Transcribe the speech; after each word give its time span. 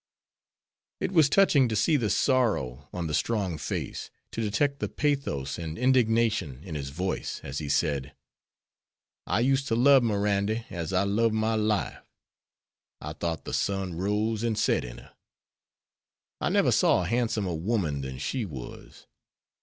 It 0.99 1.11
was 1.11 1.29
touching 1.29 1.67
to 1.67 1.75
see 1.75 1.95
the 1.95 2.09
sorrow 2.09 2.89
on 2.91 3.05
the 3.05 3.13
strong 3.13 3.59
face, 3.59 4.09
to 4.31 4.41
detect 4.41 4.79
the 4.79 4.89
pathos 4.89 5.59
and 5.59 5.77
indignation 5.77 6.63
in 6.63 6.73
his 6.73 6.89
voice, 6.89 7.39
as 7.43 7.59
he 7.59 7.69
said, 7.69 8.15
"I 9.27 9.41
used 9.41 9.67
to 9.67 9.75
love 9.75 10.01
Mirandy 10.01 10.65
as 10.71 10.91
I 10.91 11.03
love 11.03 11.33
my 11.33 11.53
life. 11.53 12.01
I 12.99 13.13
thought 13.13 13.45
the 13.45 13.53
sun 13.53 13.93
rose 13.93 14.41
and 14.41 14.57
set 14.57 14.83
in 14.83 14.97
her. 14.97 15.13
I 16.39 16.49
never 16.49 16.71
saw 16.71 17.03
a 17.03 17.07
handsomer 17.07 17.53
woman 17.53 18.01
than 18.01 18.17
she 18.17 18.43
was. 18.43 19.05